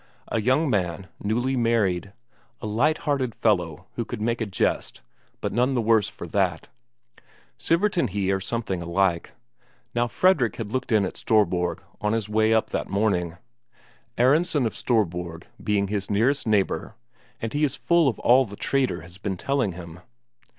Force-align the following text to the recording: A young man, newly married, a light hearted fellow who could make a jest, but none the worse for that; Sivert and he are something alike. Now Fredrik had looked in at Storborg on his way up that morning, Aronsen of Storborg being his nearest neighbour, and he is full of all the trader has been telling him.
A 0.29 0.41
young 0.41 0.67
man, 0.67 1.09
newly 1.21 1.55
married, 1.55 2.11
a 2.59 2.65
light 2.65 2.97
hearted 3.05 3.35
fellow 3.35 3.85
who 3.93 4.03
could 4.03 4.19
make 4.19 4.41
a 4.41 4.47
jest, 4.47 5.03
but 5.41 5.53
none 5.53 5.75
the 5.75 5.79
worse 5.79 6.09
for 6.09 6.25
that; 6.25 6.69
Sivert 7.55 7.97
and 7.97 8.09
he 8.09 8.31
are 8.31 8.39
something 8.39 8.81
alike. 8.81 9.33
Now 9.93 10.07
Fredrik 10.07 10.55
had 10.55 10.71
looked 10.71 10.91
in 10.91 11.05
at 11.05 11.17
Storborg 11.17 11.83
on 12.01 12.13
his 12.13 12.27
way 12.27 12.51
up 12.51 12.71
that 12.71 12.89
morning, 12.89 13.37
Aronsen 14.17 14.65
of 14.65 14.75
Storborg 14.75 15.43
being 15.63 15.89
his 15.89 16.09
nearest 16.09 16.47
neighbour, 16.47 16.95
and 17.39 17.53
he 17.53 17.63
is 17.63 17.75
full 17.75 18.07
of 18.07 18.17
all 18.21 18.45
the 18.45 18.55
trader 18.55 19.01
has 19.01 19.19
been 19.19 19.37
telling 19.37 19.73
him. 19.73 19.99